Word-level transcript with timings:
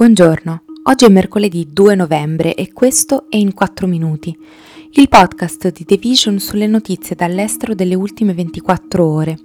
Buongiorno, 0.00 0.62
oggi 0.84 1.04
è 1.04 1.10
mercoledì 1.10 1.68
2 1.70 1.94
novembre 1.94 2.54
e 2.54 2.72
questo 2.72 3.26
è 3.28 3.36
in 3.36 3.52
4 3.52 3.86
minuti, 3.86 4.34
il 4.92 5.10
podcast 5.10 5.70
di 5.70 5.84
The 5.84 5.98
Vision 5.98 6.38
sulle 6.38 6.66
notizie 6.66 7.14
dall'estero 7.14 7.74
delle 7.74 7.94
ultime 7.94 8.32
24 8.32 9.04
ore. 9.04 9.36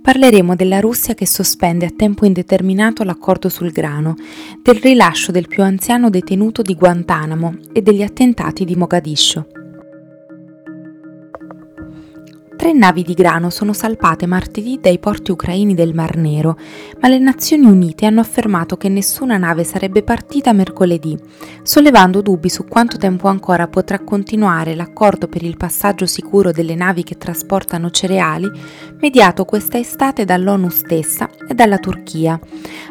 Parleremo 0.00 0.54
della 0.54 0.78
Russia 0.78 1.14
che 1.14 1.26
sospende 1.26 1.84
a 1.84 1.90
tempo 1.90 2.24
indeterminato 2.24 3.02
l'accordo 3.02 3.48
sul 3.48 3.72
grano, 3.72 4.14
del 4.62 4.76
rilascio 4.76 5.32
del 5.32 5.48
più 5.48 5.64
anziano 5.64 6.10
detenuto 6.10 6.62
di 6.62 6.76
Guantanamo 6.76 7.56
e 7.72 7.82
degli 7.82 8.02
attentati 8.02 8.64
di 8.64 8.76
Mogadiscio. 8.76 9.57
Tre 12.58 12.72
navi 12.72 13.04
di 13.04 13.14
grano 13.14 13.50
sono 13.50 13.72
salpate 13.72 14.26
martedì 14.26 14.80
dai 14.82 14.98
porti 14.98 15.30
ucraini 15.30 15.74
del 15.74 15.94
Mar 15.94 16.16
Nero, 16.16 16.58
ma 17.00 17.06
le 17.06 17.20
Nazioni 17.20 17.66
Unite 17.66 18.04
hanno 18.04 18.18
affermato 18.18 18.76
che 18.76 18.88
nessuna 18.88 19.36
nave 19.36 19.62
sarebbe 19.62 20.02
partita 20.02 20.52
mercoledì, 20.52 21.16
sollevando 21.62 22.20
dubbi 22.20 22.48
su 22.48 22.66
quanto 22.66 22.96
tempo 22.96 23.28
ancora 23.28 23.68
potrà 23.68 24.00
continuare 24.00 24.74
l'accordo 24.74 25.28
per 25.28 25.44
il 25.44 25.56
passaggio 25.56 26.04
sicuro 26.04 26.50
delle 26.50 26.74
navi 26.74 27.04
che 27.04 27.16
trasportano 27.16 27.90
cereali, 27.90 28.50
mediato 29.00 29.44
questa 29.44 29.78
estate 29.78 30.24
dall'ONU 30.24 30.68
stessa 30.68 31.30
e 31.48 31.54
dalla 31.54 31.78
Turchia, 31.78 32.40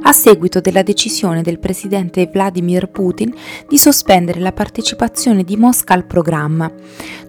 a 0.03 0.13
seguito 0.13 0.61
della 0.61 0.81
decisione 0.81 1.41
del 1.41 1.59
presidente 1.59 2.30
Vladimir 2.31 2.88
Putin 2.88 3.34
di 3.67 3.77
sospendere 3.77 4.39
la 4.39 4.53
partecipazione 4.53 5.44
di 5.44 5.58
Mosca 5.58 5.94
al 5.94 6.05
programma, 6.05 6.72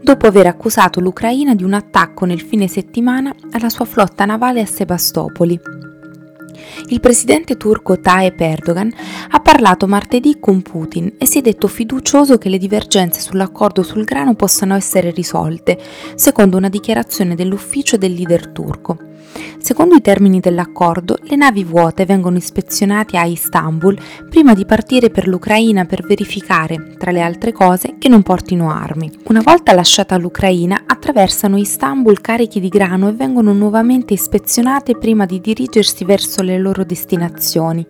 dopo 0.01 0.29
aver 0.29 0.47
accusato 0.47 1.01
l'Ucraina 1.01 1.57
di 1.57 1.65
un 1.65 1.73
attacco 1.73 2.27
nel 2.29 2.41
fine 2.41 2.69
settimana 2.69 3.35
alla 3.51 3.71
sua 3.71 3.87
flotta 3.87 4.25
navale 4.25 4.61
a 4.61 4.67
Sebastopoli. 4.67 5.61
Il 6.91 7.01
presidente 7.01 7.57
turco 7.57 7.99
Tayyip 7.99 8.41
Erdogan 8.41 8.93
ha 9.31 9.41
parlato 9.41 9.87
martedì 9.87 10.39
con 10.39 10.63
Putin 10.63 11.15
e 11.19 11.27
si 11.27 11.39
è 11.39 11.41
detto 11.41 11.67
fiducioso 11.67 12.39
che 12.39 12.49
le 12.49 12.59
divergenze 12.59 13.21
sull'accordo 13.21 13.83
sul 13.83 14.05
grano 14.05 14.35
possano 14.35 14.75
essere 14.75 15.11
risolte, 15.11 15.79
secondo 16.15 16.57
una 16.57 16.69
dichiarazione 16.69 17.35
dell'ufficio 17.35 17.97
del 17.97 18.13
leader 18.13 18.49
turco. 18.49 18.99
Secondo 19.61 19.97
i 19.97 20.01
termini 20.01 20.41
dell'accordo, 20.41 21.19
le 21.23 21.37
navi 21.37 21.65
vuote 21.65 22.07
vengono 22.07 22.37
ispezionate 22.37 23.19
a 23.19 23.25
Istanbul 23.25 23.99
prima 24.31 24.55
di 24.55 24.65
partire 24.65 25.11
per 25.11 25.27
l'Ucraina 25.27 25.85
per 25.85 26.07
verificare, 26.07 26.95
tra 26.97 27.11
le 27.11 27.21
altre 27.21 27.53
cose, 27.53 27.97
che 27.99 28.09
non 28.09 28.23
portino 28.23 28.71
armi. 28.71 29.11
Una 29.25 29.43
volta 29.43 29.75
lasciata 29.75 30.17
l'Ucraina, 30.17 30.85
attraversano 30.87 31.59
Istanbul 31.59 32.21
carichi 32.21 32.61
di 32.61 32.69
grano 32.69 33.09
e 33.09 33.13
vengono 33.13 33.53
nuovamente 33.53 34.15
ispezionate 34.15 34.97
prima 34.97 35.27
di 35.27 35.41
dirigersi 35.41 36.05
verso 36.05 36.41
le 36.43 36.59
loro 36.59 36.85
destinazioni. 36.85 37.87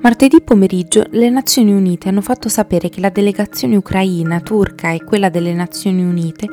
Martedì 0.00 0.40
pomeriggio 0.40 1.04
le 1.10 1.30
Nazioni 1.30 1.72
Unite 1.72 2.08
hanno 2.08 2.22
fatto 2.22 2.48
sapere 2.48 2.88
che 2.88 3.00
la 3.00 3.10
delegazione 3.10 3.76
ucraina, 3.76 4.40
turca 4.40 4.90
e 4.90 5.04
quella 5.04 5.28
delle 5.28 5.52
Nazioni 5.54 6.02
Unite 6.02 6.48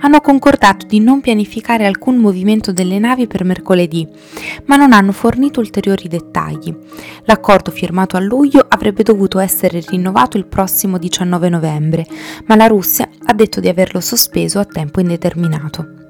hanno 0.00 0.20
concordato 0.20 0.86
di 0.86 1.00
non 1.00 1.20
pianificare 1.20 1.84
alcun 1.84 2.16
movimento 2.16 2.72
delle 2.72 2.98
navi 2.98 3.26
per 3.26 3.44
mercoledì, 3.44 3.72
ma 4.66 4.76
non 4.76 4.92
hanno 4.92 5.12
fornito 5.12 5.60
ulteriori 5.60 6.08
dettagli. 6.08 6.74
L'accordo 7.24 7.70
firmato 7.70 8.16
a 8.16 8.20
luglio 8.20 8.64
avrebbe 8.66 9.02
dovuto 9.02 9.38
essere 9.38 9.82
rinnovato 9.86 10.36
il 10.36 10.46
prossimo 10.46 10.98
19 10.98 11.48
novembre, 11.48 12.06
ma 12.46 12.56
la 12.56 12.66
Russia 12.66 13.08
ha 13.24 13.32
detto 13.32 13.60
di 13.60 13.68
averlo 13.68 14.00
sospeso 14.00 14.58
a 14.58 14.64
tempo 14.64 15.00
indeterminato. 15.00 16.03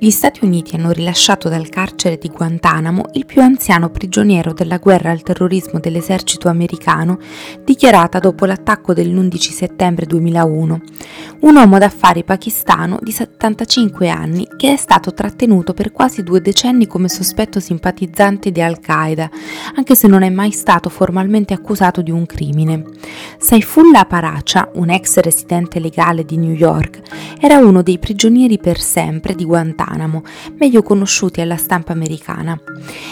Gli 0.00 0.10
Stati 0.10 0.44
Uniti 0.44 0.76
hanno 0.76 0.92
rilasciato 0.92 1.48
dal 1.48 1.68
carcere 1.68 2.18
di 2.18 2.28
Guantanamo 2.28 3.06
il 3.14 3.26
più 3.26 3.42
anziano 3.42 3.90
prigioniero 3.90 4.52
della 4.52 4.78
guerra 4.78 5.10
al 5.10 5.22
terrorismo 5.22 5.80
dell'esercito 5.80 6.48
americano 6.48 7.18
dichiarata 7.64 8.20
dopo 8.20 8.44
l'attacco 8.44 8.94
dell'11 8.94 9.36
settembre 9.50 10.06
2001, 10.06 10.80
un 11.40 11.56
uomo 11.56 11.78
d'affari 11.78 12.22
pakistano 12.22 13.00
di 13.02 13.10
75 13.10 14.08
anni 14.08 14.46
che 14.56 14.72
è 14.74 14.76
stato 14.76 15.12
trattenuto 15.12 15.74
per 15.74 15.90
quasi 15.90 16.22
due 16.22 16.40
decenni 16.40 16.86
come 16.86 17.08
sospetto 17.08 17.58
simpatizzante 17.58 18.52
di 18.52 18.62
Al-Qaeda, 18.62 19.28
anche 19.74 19.96
se 19.96 20.06
non 20.06 20.22
è 20.22 20.30
mai 20.30 20.52
stato 20.52 20.90
formalmente 20.90 21.54
accusato 21.54 22.02
di 22.02 22.12
un 22.12 22.24
crimine. 22.24 22.84
Saifullah 23.36 24.04
Paracha, 24.04 24.70
un 24.74 24.90
ex 24.90 25.18
residente 25.18 25.80
legale 25.80 26.24
di 26.24 26.36
New 26.36 26.54
York, 26.54 27.00
era 27.40 27.58
uno 27.58 27.82
dei 27.82 27.98
prigionieri 27.98 28.58
per 28.58 28.78
sempre 28.78 29.34
di 29.34 29.44
Guantanamo 29.44 29.86
Guantanamo, 29.88 30.22
meglio 30.58 30.82
conosciuti 30.82 31.40
alla 31.40 31.56
stampa 31.56 31.92
americana. 31.92 32.58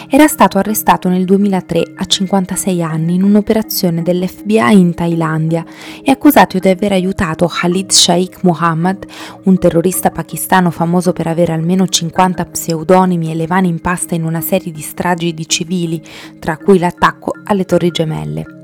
Era 0.09 0.27
stato 0.27 0.59
arrestato 0.59 1.09
nel 1.09 1.25
2003 1.25 1.93
a 1.95 2.05
56 2.05 2.83
anni 2.83 3.15
in 3.15 3.23
un'operazione 3.23 4.03
dell'FBI 4.03 4.79
in 4.79 4.93
Thailandia 4.93 5.65
e 6.03 6.11
accusato 6.11 6.59
di 6.59 6.69
aver 6.69 6.91
aiutato 6.91 7.47
Khalid 7.47 7.89
Sheikh 7.89 8.43
Mohammed, 8.43 9.05
un 9.43 9.57
terrorista 9.57 10.11
pakistano 10.11 10.69
famoso 10.69 11.13
per 11.13 11.27
avere 11.27 11.53
almeno 11.53 11.87
50 11.87 12.45
pseudonimi 12.45 13.31
e 13.31 13.35
le 13.35 13.47
mani 13.47 13.69
in 13.69 13.81
pasta 13.81 14.13
in 14.13 14.23
una 14.23 14.41
serie 14.41 14.71
di 14.71 14.81
stragi 14.81 15.33
di 15.33 15.47
civili, 15.47 16.01
tra 16.39 16.57
cui 16.57 16.77
l'attacco 16.77 17.31
alle 17.43 17.65
Torri 17.65 17.89
Gemelle. 17.89 18.56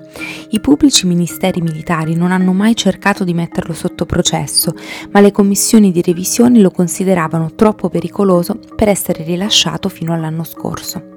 I 0.49 0.59
pubblici 0.59 1.07
ministeri 1.07 1.61
militari 1.61 2.15
non 2.15 2.31
hanno 2.31 2.53
mai 2.53 2.75
cercato 2.75 3.23
di 3.23 3.33
metterlo 3.33 3.73
sotto 3.73 4.05
processo, 4.05 4.75
ma 5.11 5.19
le 5.19 5.31
commissioni 5.31 5.91
di 5.91 6.01
revisione 6.01 6.59
lo 6.59 6.71
consideravano 6.71 7.53
troppo 7.55 7.89
pericoloso 7.89 8.59
per 8.75 8.89
essere 8.89 9.23
rilasciato 9.23 9.89
fino 9.89 10.13
all'anno 10.13 10.43
scorso. 10.43 11.13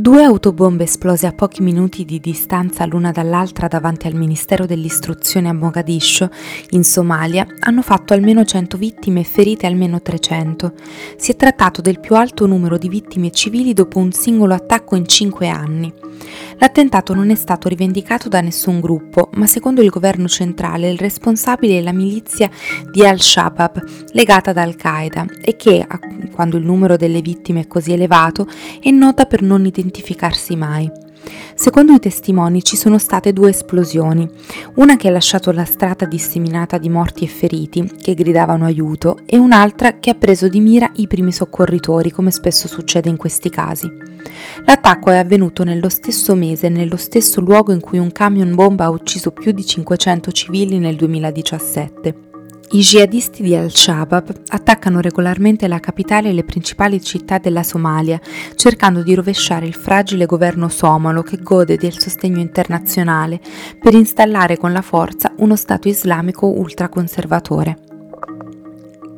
Due 0.00 0.22
autobombe 0.22 0.84
esplose 0.84 1.26
a 1.26 1.32
pochi 1.32 1.60
minuti 1.60 2.06
di 2.06 2.20
distanza 2.20 2.86
l'una 2.86 3.10
dall'altra 3.10 3.68
davanti 3.68 4.06
al 4.06 4.14
Ministero 4.14 4.64
dell'Istruzione 4.64 5.50
a 5.50 5.52
Mogadiscio, 5.52 6.30
in 6.70 6.84
Somalia, 6.84 7.46
hanno 7.58 7.82
fatto 7.82 8.14
almeno 8.14 8.42
100 8.42 8.78
vittime 8.78 9.20
e 9.20 9.24
ferite 9.24 9.66
almeno 9.66 10.00
300. 10.00 10.72
Si 11.16 11.32
è 11.32 11.36
trattato 11.36 11.82
del 11.82 12.00
più 12.00 12.14
alto 12.16 12.46
numero 12.46 12.78
di 12.78 12.88
vittime 12.88 13.30
civili 13.30 13.74
dopo 13.74 13.98
un 13.98 14.10
singolo 14.12 14.54
attacco 14.54 14.96
in 14.96 15.06
cinque 15.06 15.48
anni. 15.48 15.92
L'attentato 16.60 17.14
non 17.14 17.30
è 17.30 17.34
stato 17.36 17.70
rivendicato 17.70 18.28
da 18.28 18.42
nessun 18.42 18.80
gruppo, 18.80 19.30
ma 19.32 19.46
secondo 19.46 19.80
il 19.80 19.88
governo 19.88 20.28
centrale 20.28 20.90
il 20.90 20.98
responsabile 20.98 21.78
è 21.78 21.80
la 21.80 21.94
milizia 21.94 22.50
di 22.92 23.02
Al-Shabaab, 23.02 24.10
legata 24.12 24.50
ad 24.50 24.58
Al-Qaeda, 24.58 25.24
e 25.42 25.56
che, 25.56 25.86
quando 26.30 26.58
il 26.58 26.64
numero 26.66 26.96
delle 26.96 27.22
vittime 27.22 27.60
è 27.60 27.66
così 27.66 27.92
elevato, 27.92 28.46
è 28.78 28.90
nota 28.90 29.24
per 29.24 29.40
non 29.40 29.64
identificarsi 29.64 30.54
mai. 30.54 31.08
Secondo 31.54 31.92
i 31.92 31.98
testimoni 31.98 32.62
ci 32.62 32.76
sono 32.76 32.98
state 32.98 33.32
due 33.32 33.50
esplosioni, 33.50 34.28
una 34.76 34.96
che 34.96 35.08
ha 35.08 35.10
lasciato 35.10 35.52
la 35.52 35.64
strada 35.64 36.06
disseminata 36.06 36.78
di 36.78 36.88
morti 36.88 37.24
e 37.24 37.28
feriti 37.28 37.90
che 38.00 38.14
gridavano 38.14 38.64
aiuto 38.64 39.18
e 39.26 39.36
un'altra 39.36 39.98
che 39.98 40.10
ha 40.10 40.14
preso 40.14 40.48
di 40.48 40.60
mira 40.60 40.90
i 40.94 41.06
primi 41.06 41.32
soccorritori 41.32 42.10
come 42.10 42.30
spesso 42.30 42.66
succede 42.66 43.08
in 43.08 43.16
questi 43.16 43.50
casi. 43.50 43.90
L'attacco 44.64 45.10
è 45.10 45.18
avvenuto 45.18 45.64
nello 45.64 45.88
stesso 45.88 46.34
mese 46.34 46.66
e 46.66 46.70
nello 46.70 46.96
stesso 46.96 47.40
luogo 47.40 47.72
in 47.72 47.80
cui 47.80 47.98
un 47.98 48.12
camion 48.12 48.54
bomba 48.54 48.84
ha 48.84 48.90
ucciso 48.90 49.30
più 49.30 49.52
di 49.52 49.64
500 49.64 50.32
civili 50.32 50.78
nel 50.78 50.96
2017. 50.96 52.29
I 52.72 52.82
jihadisti 52.82 53.42
di 53.42 53.56
Al-Shabaab 53.56 54.42
attaccano 54.46 55.00
regolarmente 55.00 55.66
la 55.66 55.80
capitale 55.80 56.28
e 56.28 56.32
le 56.32 56.44
principali 56.44 57.02
città 57.02 57.38
della 57.38 57.64
Somalia, 57.64 58.20
cercando 58.54 59.02
di 59.02 59.12
rovesciare 59.12 59.66
il 59.66 59.74
fragile 59.74 60.24
governo 60.24 60.68
somalo 60.68 61.22
che 61.22 61.38
gode 61.38 61.76
del 61.76 61.98
sostegno 61.98 62.38
internazionale 62.38 63.40
per 63.80 63.94
installare 63.94 64.56
con 64.56 64.72
la 64.72 64.82
forza 64.82 65.32
uno 65.38 65.56
Stato 65.56 65.88
islamico 65.88 66.46
ultraconservatore. 66.46 67.76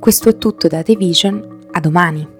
Questo 0.00 0.30
è 0.30 0.38
tutto 0.38 0.66
da 0.66 0.82
The 0.82 0.96
Vision, 0.96 1.66
a 1.72 1.80
domani! 1.80 2.31